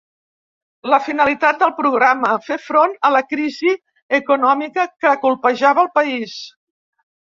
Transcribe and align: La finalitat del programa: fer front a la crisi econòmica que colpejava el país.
La 0.93 0.97
finalitat 1.07 1.59
del 1.63 1.73
programa: 1.81 2.31
fer 2.47 2.57
front 2.69 2.95
a 3.09 3.11
la 3.17 3.23
crisi 3.35 3.75
econòmica 4.21 4.87
que 5.05 5.13
colpejava 5.27 5.85
el 5.89 5.93
país. 6.01 6.39